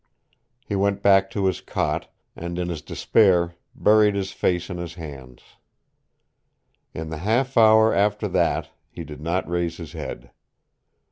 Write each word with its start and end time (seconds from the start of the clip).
He 0.65 0.75
went 0.75 1.03
back 1.03 1.29
to 1.29 1.45
his 1.45 1.61
cot, 1.61 2.07
and 2.35 2.57
in 2.57 2.69
his 2.69 2.81
despair 2.81 3.53
buried 3.75 4.15
his 4.15 4.31
face 4.31 4.67
in 4.67 4.77
his 4.79 4.95
hands. 4.95 5.43
In 6.91 7.11
the 7.11 7.17
half 7.19 7.55
hour 7.55 7.93
after 7.93 8.27
that 8.29 8.71
he 8.89 9.03
did 9.03 9.21
not 9.21 9.47
raise 9.47 9.77
his 9.77 9.91
head. 9.91 10.31